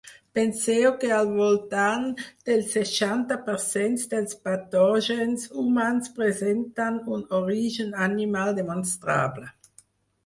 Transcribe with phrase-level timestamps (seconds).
[0.37, 2.07] Penseu que al voltant
[2.49, 9.51] del seixanta per cent dels patògens humans presenten un origen animal demostrable.